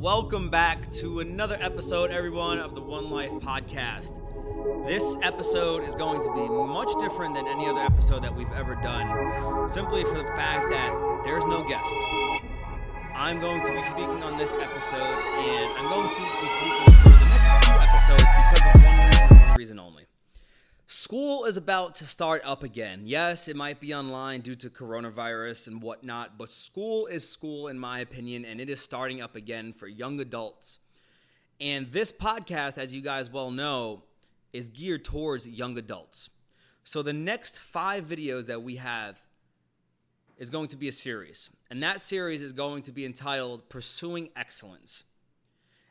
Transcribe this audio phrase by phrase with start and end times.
[0.00, 4.16] Welcome back to another episode, everyone, of the One Life podcast.
[4.86, 8.76] This episode is going to be much different than any other episode that we've ever
[8.76, 11.92] done, simply for the fact that there's no guest.
[13.14, 17.08] I'm going to be speaking on this episode, and I'm going to be speaking for
[17.10, 20.06] the next two episodes because of one reason, one reason only.
[20.92, 23.02] School is about to start up again.
[23.04, 27.78] Yes, it might be online due to coronavirus and whatnot, but school is school, in
[27.78, 30.80] my opinion, and it is starting up again for young adults.
[31.60, 34.02] And this podcast, as you guys well know,
[34.52, 36.28] is geared towards young adults.
[36.82, 39.16] So the next five videos that we have
[40.38, 44.30] is going to be a series, and that series is going to be entitled Pursuing
[44.34, 45.04] Excellence.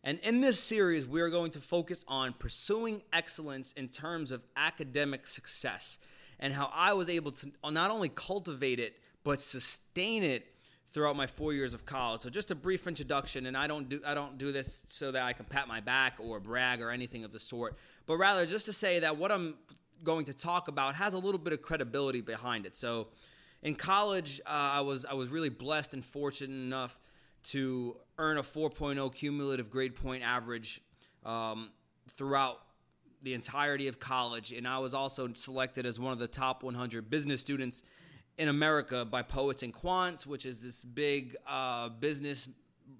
[0.03, 4.41] And in this series, we are going to focus on pursuing excellence in terms of
[4.55, 5.99] academic success
[6.39, 10.47] and how I was able to not only cultivate it, but sustain it
[10.91, 12.21] throughout my four years of college.
[12.21, 15.23] So just a brief introduction, and I don't do I don't do this so that
[15.23, 18.65] I can pat my back or brag or anything of the sort, but rather just
[18.65, 19.55] to say that what I'm
[20.03, 22.75] going to talk about has a little bit of credibility behind it.
[22.75, 23.07] So
[23.61, 26.97] in college, uh, I was I was really blessed and fortunate enough
[27.41, 30.81] to earn a 4.0 cumulative grade point average
[31.25, 31.71] um,
[32.15, 32.59] throughout
[33.23, 34.51] the entirety of college.
[34.51, 37.81] And I was also selected as one of the top 100 business students
[38.37, 42.49] in America by Poets and Quants, which is this big uh, business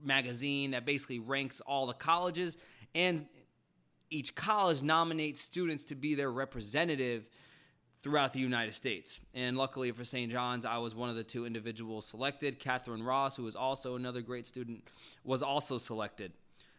[0.03, 2.57] magazine that basically ranks all the colleges.
[2.95, 3.27] And
[4.09, 7.27] each college nominates students to be their representative
[8.01, 9.21] throughout the United States.
[9.33, 10.31] And luckily for St.
[10.31, 12.59] John's, I was one of the two individuals selected.
[12.59, 14.83] Catherine Ross, who was also another great student,
[15.23, 16.31] was also selected.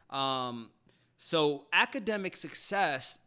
[0.09, 0.71] Um,
[1.19, 3.19] so academic success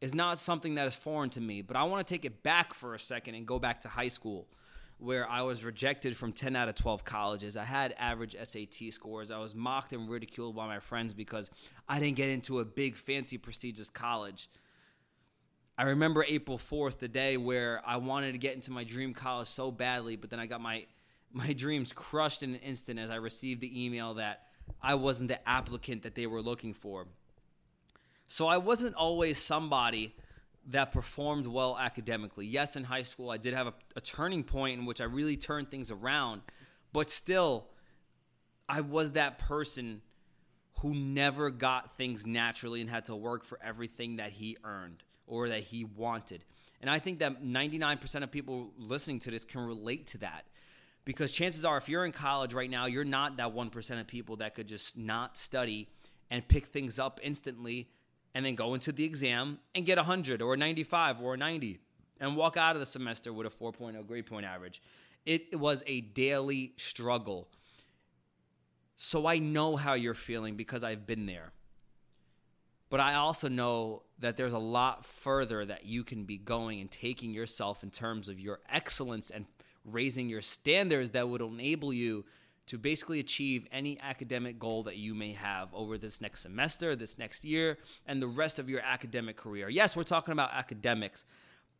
[0.00, 2.74] is not something that is foreign to me, but I want to take it back
[2.74, 4.46] for a second and go back to high school
[4.98, 7.56] where I was rejected from 10 out of 12 colleges.
[7.56, 9.30] I had average SAT scores.
[9.30, 11.50] I was mocked and ridiculed by my friends because
[11.88, 14.48] I didn't get into a big, fancy, prestigious college.
[15.76, 19.48] I remember April 4th, the day where I wanted to get into my dream college
[19.48, 20.86] so badly, but then I got my
[21.32, 24.46] my dreams crushed in an instant as I received the email that
[24.80, 27.08] I wasn't the applicant that they were looking for.
[28.28, 30.14] So I wasn't always somebody
[30.68, 32.46] that performed well academically.
[32.46, 35.36] Yes, in high school, I did have a, a turning point in which I really
[35.36, 36.42] turned things around,
[36.92, 37.66] but still,
[38.68, 40.02] I was that person
[40.82, 45.48] who never got things naturally and had to work for everything that he earned or
[45.48, 46.44] that he wanted.
[46.80, 50.44] And I think that 99% of people listening to this can relate to that.
[51.04, 54.36] Because chances are, if you're in college right now, you're not that 1% of people
[54.36, 55.88] that could just not study
[56.30, 57.90] and pick things up instantly
[58.34, 61.78] and then go into the exam and get 100 or 95 or 90
[62.20, 64.82] and walk out of the semester with a 4.0 grade point average.
[65.26, 67.48] It was a daily struggle.
[68.96, 71.52] So I know how you're feeling because I've been there.
[72.90, 76.90] But I also know that there's a lot further that you can be going and
[76.90, 79.46] taking yourself in terms of your excellence and
[79.90, 82.24] raising your standards that would enable you
[82.66, 87.18] to basically achieve any academic goal that you may have over this next semester, this
[87.18, 89.68] next year, and the rest of your academic career.
[89.68, 91.24] Yes, we're talking about academics,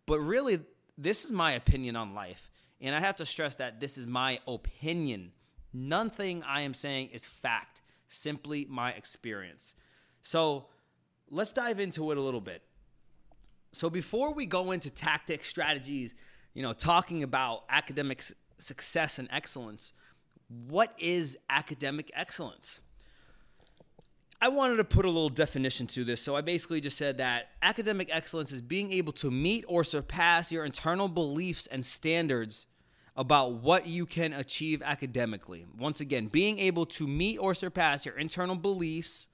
[0.07, 0.61] but really,
[0.99, 2.51] this is my opinion on life.
[2.81, 5.33] And I have to stress that this is my opinion.
[5.73, 9.75] Nothing I am saying is fact, simply my experience.
[10.21, 10.67] So,
[11.35, 12.63] let's dive into it a little bit.
[13.73, 16.15] So before we go into tactics, strategies,
[16.55, 18.23] you know, talking about academic
[18.59, 19.93] success and excellence,
[20.49, 22.81] what is academic excellence?
[24.41, 26.21] I wanted to put a little definition to this.
[26.21, 30.53] So I basically just said that academic excellence is being able to meet or surpass
[30.53, 32.67] your internal beliefs and standards
[33.17, 35.65] about what you can achieve academically.
[35.79, 39.29] Once again, being able to meet or surpass your internal beliefs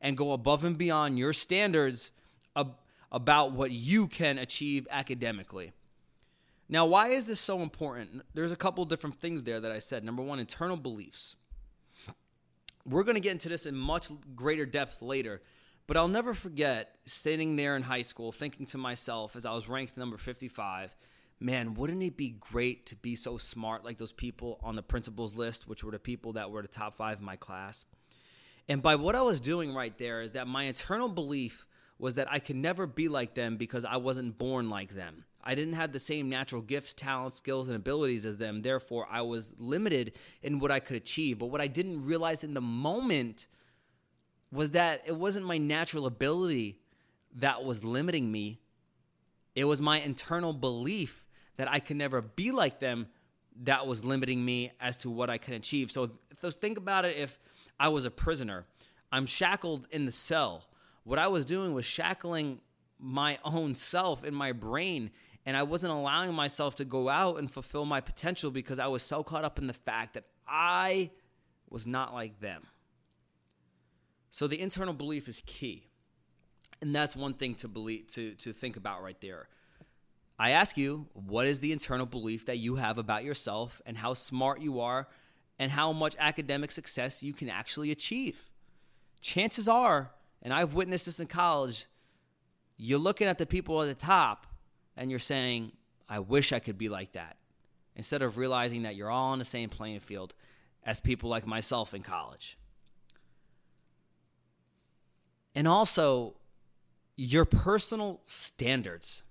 [0.00, 2.12] and go above and beyond your standards
[2.56, 2.76] ab-
[3.12, 5.72] about what you can achieve academically.
[6.68, 8.22] Now, why is this so important?
[8.32, 10.04] There's a couple different things there that I said.
[10.04, 11.34] Number one, internal beliefs.
[12.86, 15.42] We're going to get into this in much greater depth later,
[15.86, 19.68] but I'll never forget sitting there in high school thinking to myself as I was
[19.68, 20.94] ranked number 55,
[21.40, 25.34] man, wouldn't it be great to be so smart like those people on the principals
[25.34, 27.84] list, which were the people that were the top five in my class?
[28.70, 31.66] And by what I was doing right there is that my internal belief
[31.98, 35.24] was that I could never be like them because I wasn't born like them.
[35.42, 38.62] I didn't have the same natural gifts, talents, skills, and abilities as them.
[38.62, 41.40] Therefore, I was limited in what I could achieve.
[41.40, 43.48] But what I didn't realize in the moment
[44.52, 46.78] was that it wasn't my natural ability
[47.38, 48.60] that was limiting me,
[49.56, 51.26] it was my internal belief
[51.56, 53.08] that I could never be like them
[53.62, 55.90] that was limiting me as to what I can achieve.
[55.90, 57.36] So, so think about it if
[57.80, 58.66] I was a prisoner.
[59.10, 60.66] I'm shackled in the cell.
[61.02, 62.60] What I was doing was shackling
[62.98, 65.10] my own self in my brain
[65.46, 69.02] and I wasn't allowing myself to go out and fulfill my potential because I was
[69.02, 71.10] so caught up in the fact that I
[71.70, 72.66] was not like them.
[74.30, 75.88] So the internal belief is key.
[76.82, 79.48] And that's one thing to believe to to think about right there.
[80.38, 84.14] I ask you, what is the internal belief that you have about yourself and how
[84.14, 85.08] smart you are
[85.60, 88.48] and how much academic success you can actually achieve?
[89.20, 90.10] Chances are,
[90.40, 91.84] and I've witnessed this in college,
[92.78, 94.46] you're looking at the people at the top
[94.96, 95.72] and you're saying,
[96.08, 97.36] I wish I could be like that.
[97.94, 100.34] Instead of realizing that you're all on the same playing field
[100.82, 102.56] as people like myself in college.
[105.54, 106.36] And also,
[107.16, 109.24] your personal standards.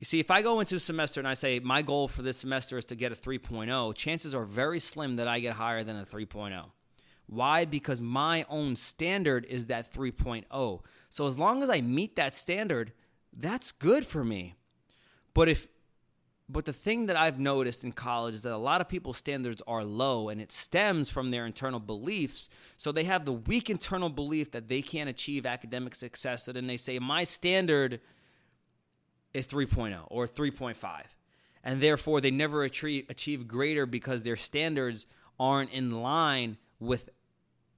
[0.00, 2.38] You see, if I go into a semester and I say my goal for this
[2.38, 5.96] semester is to get a 3.0, chances are very slim that I get higher than
[5.96, 6.64] a 3.0.
[7.26, 7.66] Why?
[7.66, 10.80] Because my own standard is that 3.0.
[11.10, 12.92] So as long as I meet that standard,
[13.36, 14.54] that's good for me.
[15.34, 15.68] But if
[16.48, 19.62] but the thing that I've noticed in college is that a lot of people's standards
[19.68, 22.48] are low and it stems from their internal beliefs.
[22.76, 26.42] So they have the weak internal belief that they can't achieve academic success.
[26.42, 28.00] So then they say, My standard
[29.32, 31.02] is 3.0 or 3.5.
[31.62, 35.06] And therefore, they never achieve, achieve greater because their standards
[35.38, 37.10] aren't in line with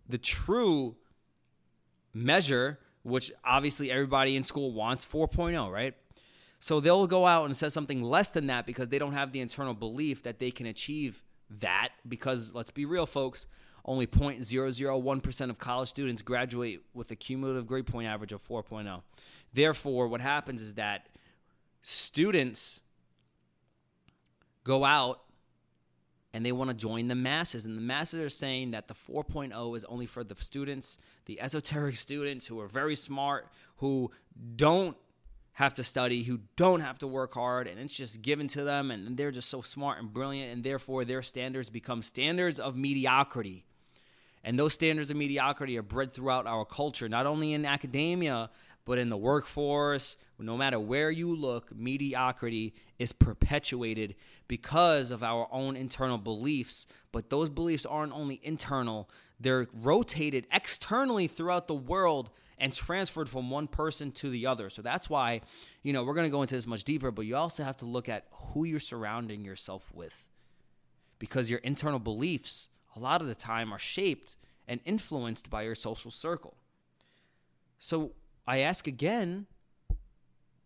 [0.09, 0.97] the true
[2.15, 5.95] measure, which obviously everybody in school wants 4.0, right?
[6.61, 9.41] So they'll go out and say something less than that because they don't have the
[9.41, 11.89] internal belief that they can achieve that.
[12.07, 13.47] Because let's be real, folks,
[13.85, 19.03] only 0.001% of college students graduate with a cumulative grade point average of 4.0.
[19.53, 21.07] Therefore, what happens is that
[21.83, 22.81] students
[24.65, 25.21] go out
[26.33, 27.65] and they want to join the masses.
[27.67, 31.97] And the masses are saying that the 4.0 is only for the students, the esoteric
[31.97, 34.11] students who are very smart, who
[34.57, 34.97] don't
[35.55, 38.91] have to study, who don't have to work hard, and it's just given to them,
[38.91, 43.67] and they're just so smart and brilliant, and therefore their standards become standards of mediocrity.
[44.43, 48.49] And those standards of mediocrity are bred throughout our culture, not only in academia,
[48.85, 50.17] but in the workforce.
[50.39, 54.17] No matter where you look, mediocrity is perpetuated
[54.49, 56.87] because of our own internal beliefs.
[57.13, 59.09] But those beliefs aren't only internal,
[59.39, 64.71] they're rotated externally throughout the world and transferred from one person to the other.
[64.71, 65.41] So that's why,
[65.83, 67.87] you know, we're going to go into this much deeper, but you also have to
[67.87, 70.29] look at who you're surrounding yourself with.
[71.19, 74.37] Because your internal beliefs, a lot of the time, are shaped
[74.69, 76.55] and influenced by your social circle.
[77.79, 78.13] So
[78.47, 79.47] I ask again,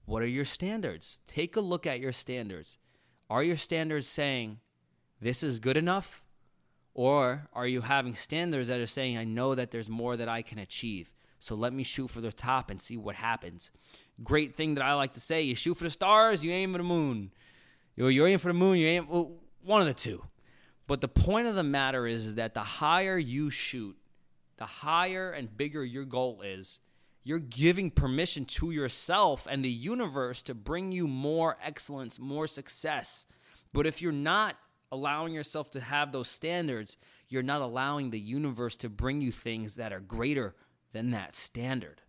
[0.04, 1.20] what are your standards?
[1.26, 2.78] Take a look at your standards.
[3.28, 4.60] Are your standards saying,
[5.20, 6.22] this is good enough?
[6.94, 10.42] Or are you having standards that are saying, I know that there's more that I
[10.42, 11.12] can achieve?
[11.38, 13.70] So let me shoot for the top and see what happens.
[14.24, 16.78] Great thing that I like to say: you shoot for the stars, you aim for
[16.78, 17.30] the moon.
[17.94, 19.32] You're, you're aiming for the moon, you aim well,
[19.62, 20.24] one of the two.
[20.86, 23.96] But the point of the matter is, is that the higher you shoot,
[24.56, 26.80] the higher and bigger your goal is,
[27.26, 33.26] you're giving permission to yourself and the universe to bring you more excellence, more success.
[33.72, 34.54] But if you're not
[34.92, 36.96] allowing yourself to have those standards,
[37.28, 40.54] you're not allowing the universe to bring you things that are greater
[40.92, 42.00] than that standard.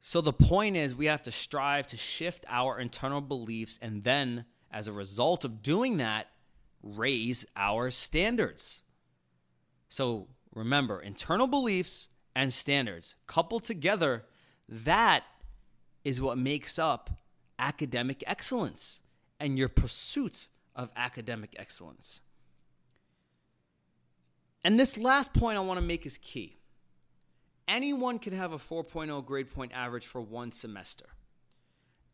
[0.00, 4.46] So the point is, we have to strive to shift our internal beliefs and then,
[4.70, 6.28] as a result of doing that,
[6.82, 8.80] raise our standards.
[9.90, 14.24] So remember, internal beliefs and standards coupled together,
[14.68, 15.24] that
[16.04, 17.10] is what makes up
[17.58, 19.00] academic excellence
[19.38, 22.20] and your pursuit of academic excellence.
[24.62, 26.58] And this last point I want to make is key.
[27.66, 31.06] Anyone can have a 4.0 grade point average for one semester.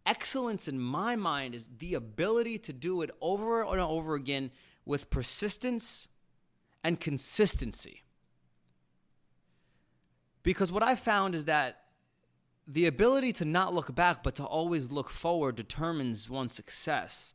[0.04, 4.52] Excellence, in my mind, is the ability to do it over and over again
[4.84, 6.08] with persistence
[6.84, 8.02] and consistency.
[10.46, 11.80] Because what I found is that
[12.68, 17.34] the ability to not look back but to always look forward determines one's success.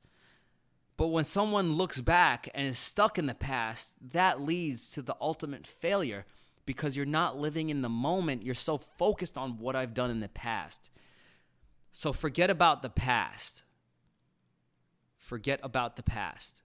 [0.96, 5.18] But when someone looks back and is stuck in the past, that leads to the
[5.20, 6.26] ultimate failure
[6.66, 8.44] because you're not living in the moment.
[8.44, 10.90] You're so focused on what I've done in the past.
[11.92, 13.64] So forget about the past.
[15.18, 16.62] Forget about the past.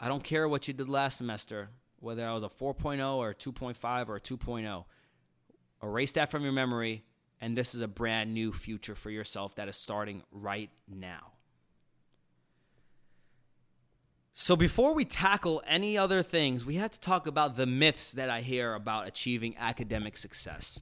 [0.00, 1.68] I don't care what you did last semester,
[2.00, 4.84] whether I was a 4.0 or a 2.5 or a 2.0.
[5.82, 7.04] Erase that from your memory,
[7.40, 11.32] and this is a brand new future for yourself that is starting right now.
[14.34, 18.30] So before we tackle any other things, we have to talk about the myths that
[18.30, 20.80] I hear about achieving academic success.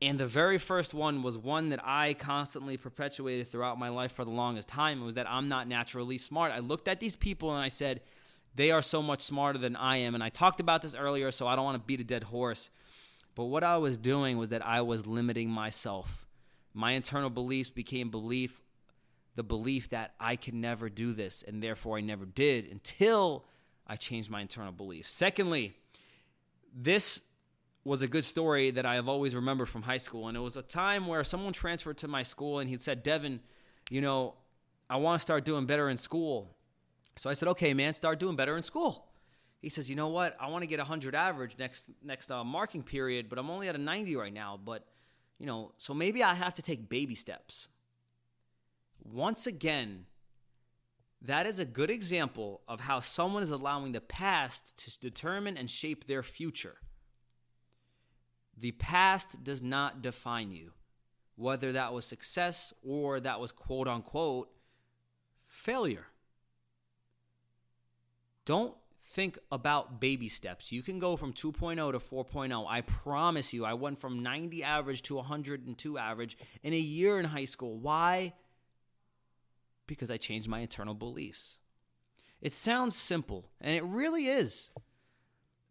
[0.00, 4.24] And the very first one was one that I constantly perpetuated throughout my life for
[4.24, 5.02] the longest time.
[5.02, 6.52] It was that I'm not naturally smart.
[6.52, 8.00] I looked at these people and I said,
[8.54, 10.14] they are so much smarter than I am.
[10.14, 12.70] And I talked about this earlier, so I don't want to beat a dead horse.
[13.38, 16.26] But what I was doing was that I was limiting myself.
[16.74, 18.60] My internal beliefs became belief,
[19.36, 23.44] the belief that I could never do this, and therefore I never did until
[23.86, 25.12] I changed my internal beliefs.
[25.12, 25.76] Secondly,
[26.74, 27.22] this
[27.84, 30.26] was a good story that I have always remembered from high school.
[30.26, 33.38] And it was a time where someone transferred to my school and he said, Devin,
[33.88, 34.34] you know,
[34.90, 36.56] I want to start doing better in school.
[37.14, 39.07] So I said, okay, man, start doing better in school.
[39.60, 40.36] He says, you know what?
[40.40, 43.68] I want to get a 100 average next next uh, marking period, but I'm only
[43.68, 44.58] at a 90 right now.
[44.62, 44.86] But,
[45.38, 47.66] you know, so maybe I have to take baby steps.
[49.02, 50.06] Once again,
[51.20, 55.68] that is a good example of how someone is allowing the past to determine and
[55.68, 56.76] shape their future.
[58.56, 60.72] The past does not define you,
[61.36, 64.50] whether that was success or that was quote unquote
[65.48, 66.06] failure.
[68.44, 68.74] Don't
[69.10, 70.70] think about baby steps.
[70.70, 72.66] You can go from 2.0 to 4.0.
[72.68, 77.24] I promise you, I went from 90 average to 102 average in a year in
[77.24, 77.78] high school.
[77.78, 78.34] Why?
[79.86, 81.58] Because I changed my internal beliefs.
[82.40, 84.70] It sounds simple, and it really is.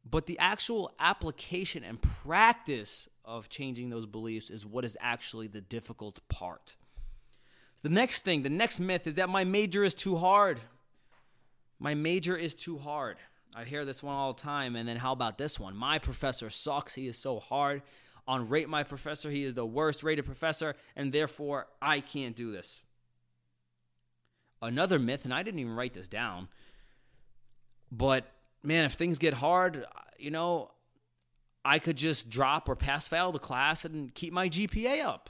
[0.09, 5.61] But the actual application and practice of changing those beliefs is what is actually the
[5.61, 6.75] difficult part.
[7.83, 10.59] The next thing, the next myth is that my major is too hard.
[11.79, 13.17] My major is too hard.
[13.55, 14.75] I hear this one all the time.
[14.75, 15.75] And then how about this one?
[15.75, 16.95] My professor sucks.
[16.95, 17.81] He is so hard.
[18.27, 22.51] On Rate My Professor, he is the worst rated professor, and therefore I can't do
[22.51, 22.81] this.
[24.61, 26.49] Another myth, and I didn't even write this down,
[27.89, 28.25] but
[28.63, 29.85] man, if things get hard,
[30.17, 30.71] you know,
[31.63, 35.29] I could just drop or pass fail the class and keep my GPA up.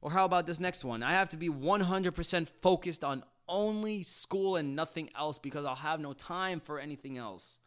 [0.00, 1.02] Or how about this next one?
[1.02, 6.00] I have to be 100% focused on only school and nothing else because I'll have
[6.00, 7.58] no time for anything else.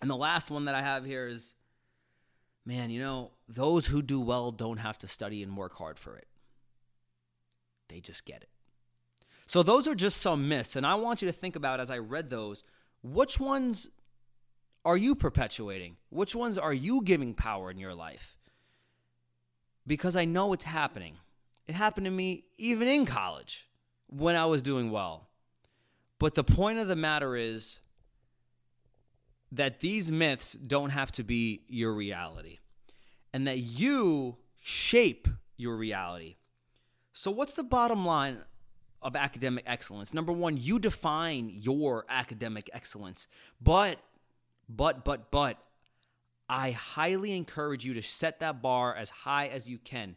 [0.00, 1.56] And the last one that I have here is
[2.64, 6.16] man, you know, those who do well don't have to study and work hard for
[6.16, 6.26] it.
[7.88, 8.48] They just get it.
[9.46, 11.98] So those are just some myths and I want you to think about as I
[11.98, 12.62] read those
[13.02, 13.88] which ones
[14.84, 15.96] are you perpetuating?
[16.10, 18.36] Which ones are you giving power in your life?
[19.86, 21.16] Because I know it's happening.
[21.66, 23.68] It happened to me even in college
[24.08, 25.28] when I was doing well.
[26.18, 27.80] But the point of the matter is
[29.52, 32.58] that these myths don't have to be your reality
[33.32, 36.36] and that you shape your reality.
[37.12, 38.38] So, what's the bottom line
[39.06, 40.12] of academic excellence.
[40.12, 43.28] Number one, you define your academic excellence.
[43.60, 43.98] But,
[44.68, 45.58] but, but, but,
[46.48, 50.16] I highly encourage you to set that bar as high as you can,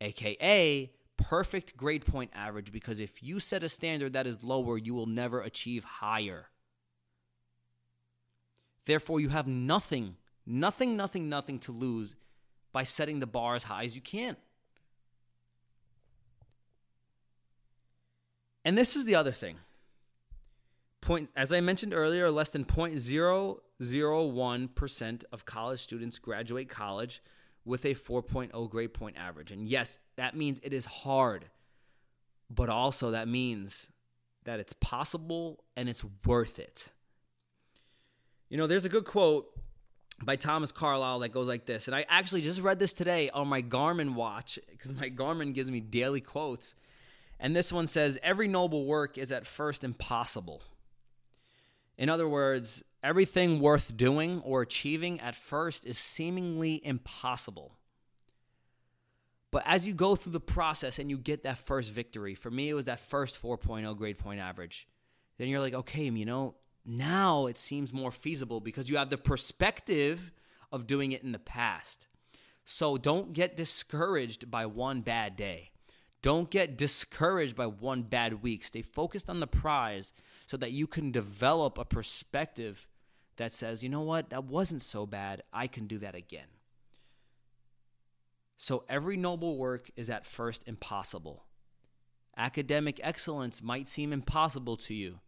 [0.00, 4.94] aka perfect grade point average, because if you set a standard that is lower, you
[4.94, 6.48] will never achieve higher.
[8.84, 10.16] Therefore, you have nothing,
[10.46, 12.16] nothing, nothing, nothing to lose
[12.72, 14.36] by setting the bar as high as you can.
[18.64, 19.58] And this is the other thing.
[21.00, 27.22] Point, as I mentioned earlier, less than 0.001% of college students graduate college
[27.64, 29.50] with a 4.0 grade point average.
[29.50, 31.46] And yes, that means it is hard,
[32.50, 33.88] but also that means
[34.44, 36.90] that it's possible and it's worth it.
[38.50, 39.46] You know, there's a good quote
[40.22, 41.88] by Thomas Carlyle that goes like this.
[41.88, 45.70] And I actually just read this today on my Garmin watch because my Garmin gives
[45.70, 46.74] me daily quotes.
[47.40, 50.62] And this one says, Every noble work is at first impossible.
[51.96, 57.76] In other words, everything worth doing or achieving at first is seemingly impossible.
[59.50, 62.70] But as you go through the process and you get that first victory, for me,
[62.70, 64.88] it was that first 4.0 grade point average,
[65.38, 69.16] then you're like, okay, you know, now it seems more feasible because you have the
[69.16, 70.32] perspective
[70.72, 72.08] of doing it in the past.
[72.64, 75.70] So don't get discouraged by one bad day.
[76.20, 78.64] Don't get discouraged by one bad week.
[78.64, 80.12] Stay focused on the prize
[80.46, 82.86] so that you can develop a perspective
[83.36, 85.42] that says, you know what, that wasn't so bad.
[85.52, 86.46] I can do that again.
[88.56, 91.44] So every noble work is at first impossible.
[92.36, 95.20] Academic excellence might seem impossible to you.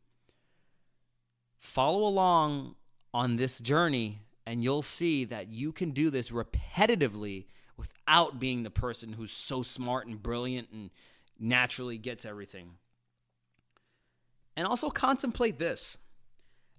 [1.58, 2.76] Follow along
[3.12, 7.46] on this journey, and you'll see that you can do this repetitively
[7.76, 10.90] without being the person who's so smart and brilliant and
[11.38, 12.72] naturally gets everything.
[14.56, 15.98] And also contemplate this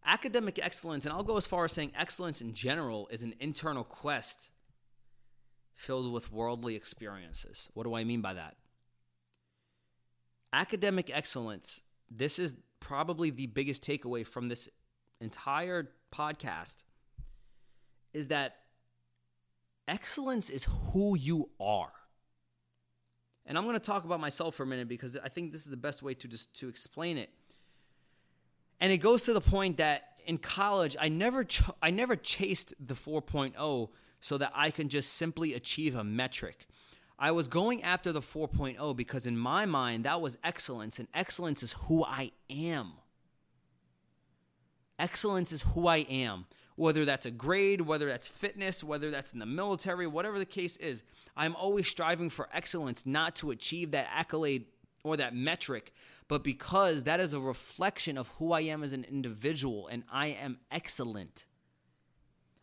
[0.06, 3.84] academic excellence, and I'll go as far as saying excellence in general, is an internal
[3.84, 4.50] quest
[5.76, 7.70] filled with worldly experiences.
[7.74, 8.56] What do I mean by that?
[10.54, 14.70] Academic excellence, this is probably the biggest takeaway from this
[15.22, 16.84] entire podcast,
[18.14, 18.56] is that
[19.88, 21.92] excellence is who you are.
[23.46, 25.70] And I'm going to talk about myself for a minute because I think this is
[25.70, 27.30] the best way to just to explain it.
[28.80, 32.74] And it goes to the point that in college, I never ch- I never chased
[32.80, 36.68] the 4.0 so that I can just simply achieve a metric.
[37.20, 41.64] I was going after the 4.0 because in my mind that was excellence and excellence
[41.64, 42.94] is who I am.
[45.00, 46.46] Excellence is who I am.
[46.76, 50.78] Whether that's a grade, whether that's fitness, whether that's in the military, whatever the case
[50.78, 51.02] is,
[51.36, 54.66] I'm always striving for excellence, not to achieve that accolade
[55.08, 55.94] or that metric,
[56.28, 60.28] but because that is a reflection of who I am as an individual and I
[60.28, 61.46] am excellent.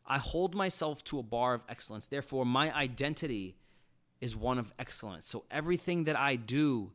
[0.06, 2.06] I hold myself to a bar of excellence.
[2.06, 3.56] Therefore, my identity
[4.20, 5.26] is one of excellence.
[5.26, 6.92] So everything that I do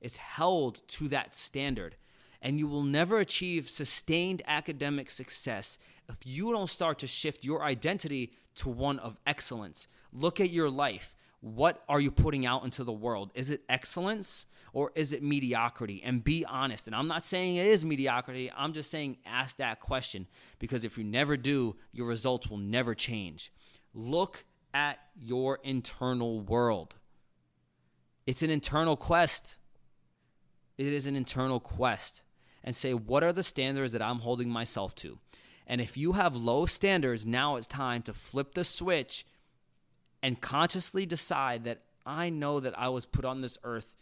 [0.00, 1.96] is held to that standard.
[2.42, 7.62] And you will never achieve sustained academic success if you don't start to shift your
[7.62, 9.88] identity to one of excellence.
[10.12, 11.14] Look at your life.
[11.40, 13.30] What are you putting out into the world?
[13.34, 16.02] Is it excellence or is it mediocrity?
[16.04, 16.86] And be honest.
[16.86, 18.52] And I'm not saying it is mediocrity.
[18.54, 20.26] I'm just saying ask that question
[20.58, 23.50] because if you never do, your results will never change.
[23.94, 26.94] Look at your internal world.
[28.26, 29.56] It's an internal quest.
[30.76, 32.20] It is an internal quest.
[32.62, 35.18] And say, what are the standards that I'm holding myself to?
[35.66, 39.24] And if you have low standards, now it's time to flip the switch
[40.22, 43.94] and consciously decide that I know that I was put on this earth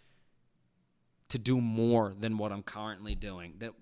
[1.34, 3.54] to do more than what I'm currently doing.
[3.58, 3.72] That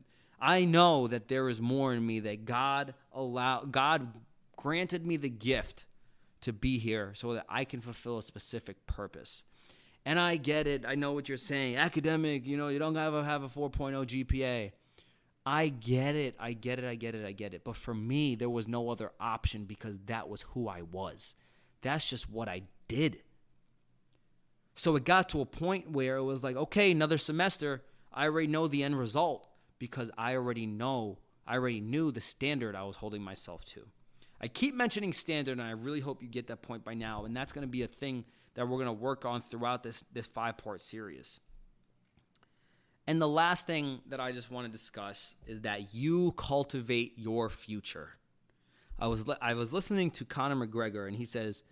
[0.40, 4.08] I know that there is more in me that God allow God
[4.56, 5.84] granted me the gift
[6.40, 9.44] to be here so that I can fulfill a specific purpose.
[10.06, 10.86] And I get it.
[10.88, 11.76] I know what you're saying.
[11.76, 14.72] Academic, you know, you don't have to have a 4.0 GPA.
[15.44, 16.34] I get it.
[16.40, 16.86] I get it.
[16.86, 17.26] I get it.
[17.26, 17.64] I get it.
[17.64, 21.34] But for me, there was no other option because that was who I was.
[21.82, 23.20] That's just what I did.
[24.74, 27.82] So it got to a point where it was like, okay, another semester.
[28.12, 32.74] I already know the end result because I already know, I already knew the standard
[32.74, 33.86] I was holding myself to.
[34.40, 37.24] I keep mentioning standard, and I really hope you get that point by now.
[37.24, 40.04] And that's going to be a thing that we're going to work on throughout this,
[40.12, 41.38] this five part series.
[43.06, 47.48] And the last thing that I just want to discuss is that you cultivate your
[47.48, 48.10] future.
[48.98, 51.64] I was I was listening to Conor McGregor and he says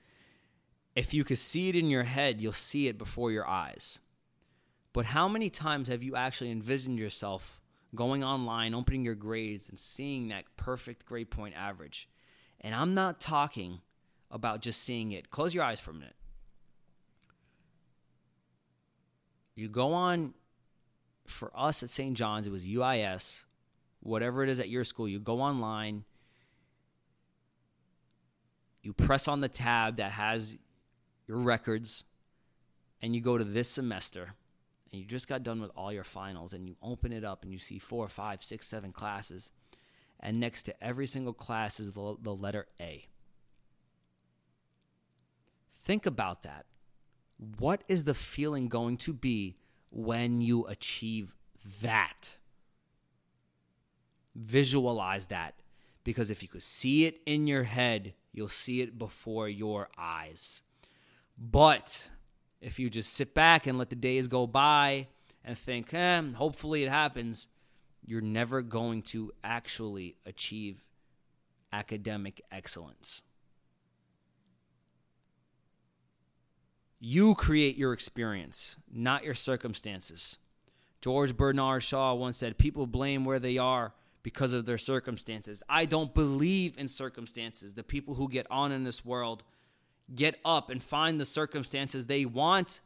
[1.00, 4.00] if you could see it in your head, you'll see it before your eyes.
[4.92, 7.58] But how many times have you actually envisioned yourself
[7.94, 12.06] going online, opening your grades and seeing that perfect grade point average?
[12.60, 13.80] And I'm not talking
[14.30, 15.30] about just seeing it.
[15.30, 16.16] Close your eyes for a minute.
[19.54, 20.34] You go on
[21.26, 22.14] for us at St.
[22.14, 23.46] John's, it was UIS,
[24.00, 26.04] whatever it is at your school, you go online,
[28.82, 30.58] you press on the tab that has
[31.31, 32.05] your records,
[33.01, 34.35] and you go to this semester,
[34.90, 37.53] and you just got done with all your finals, and you open it up and
[37.53, 39.53] you see four, five, six, seven classes,
[40.19, 43.07] and next to every single class is the, the letter A.
[45.85, 46.66] Think about that.
[47.59, 49.57] What is the feeling going to be
[49.90, 51.33] when you achieve
[51.81, 52.38] that.
[54.35, 55.55] Visualize that
[56.03, 60.62] because if you could see it in your head, you'll see it before your eyes.
[61.40, 62.11] But
[62.61, 65.09] if you just sit back and let the days go by
[65.42, 67.48] and think, eh, hopefully it happens,
[68.05, 70.85] you're never going to actually achieve
[71.72, 73.22] academic excellence.
[76.98, 80.37] You create your experience, not your circumstances.
[81.00, 85.62] George Bernard Shaw once said, People blame where they are because of their circumstances.
[85.66, 87.72] I don't believe in circumstances.
[87.72, 89.42] The people who get on in this world
[90.14, 92.81] get up and find the circumstances they want,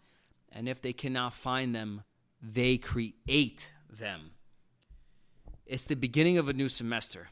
[0.53, 2.03] and if they cannot find them,
[2.43, 4.33] they create them.
[5.67, 7.29] It's the beginning of a new semester.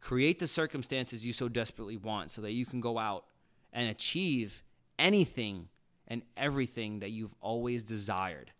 [0.00, 3.24] Create the circumstances you so desperately want so that you can go out
[3.72, 4.64] and achieve
[4.98, 5.68] anything
[6.08, 8.50] and everything that you've always desired.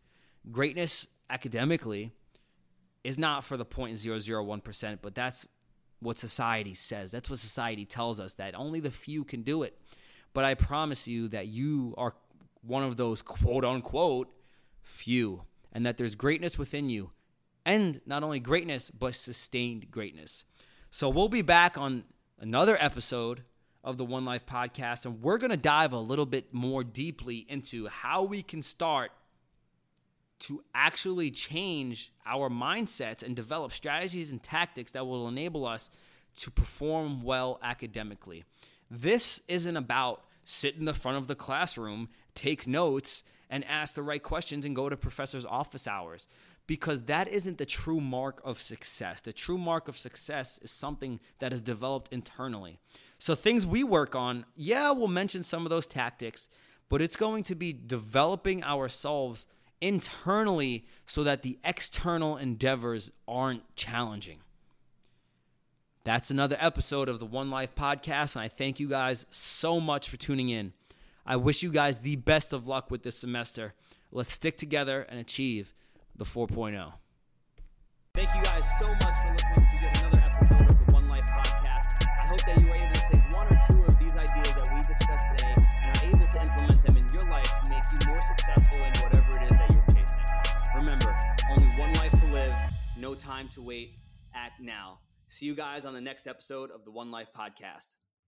[0.51, 2.13] Greatness academically
[3.03, 5.47] is not for the 0.001%, but that's
[5.99, 7.11] what society says.
[7.11, 9.79] That's what society tells us that only the few can do it.
[10.33, 12.15] But I promise you that you are
[12.63, 14.29] one of those quote unquote
[14.81, 15.43] few
[15.73, 17.11] and that there's greatness within you
[17.65, 20.45] and not only greatness, but sustained greatness.
[20.91, 22.05] So we'll be back on
[22.39, 23.43] another episode
[23.85, 27.47] of the One Life podcast, and we're going to dive a little bit more deeply
[27.49, 29.11] into how we can start
[30.41, 35.89] to actually change our mindsets and develop strategies and tactics that will enable us
[36.37, 38.45] to perform well academically.
[38.95, 44.03] This isn't about sit in the front of the classroom, take notes, and ask the
[44.03, 46.29] right questions and go to professor's office hours
[46.67, 49.23] because that isn't the true mark of success.
[49.23, 52.81] The true mark of success is something that is developed internally.
[53.19, 56.51] So, things we work on, yeah, we'll mention some of those tactics,
[56.91, 59.47] but it's going to be developing ourselves
[59.81, 64.41] internally so that the external endeavors aren't challenging.
[66.05, 70.09] That's another episode of the One Life podcast, and I thank you guys so much
[70.09, 70.73] for tuning in.
[71.25, 73.75] I wish you guys the best of luck with this semester.
[74.11, 75.73] Let's stick together and achieve
[76.17, 76.95] the 4.0.
[78.17, 81.25] Thank you guys so much for listening to yet another episode of the One Life
[81.31, 82.05] podcast.
[82.05, 84.75] I hope that you were able to take one or two of these ideas that
[84.75, 88.11] we discussed today and are able to implement them in your life to make you
[88.11, 90.83] more successful in whatever it is that you're chasing.
[90.83, 91.17] Remember,
[91.49, 92.53] only one life to live,
[92.99, 93.93] no time to wait.
[94.35, 94.99] Act now.
[95.33, 97.95] See you guys on the next episode of the One Life podcast.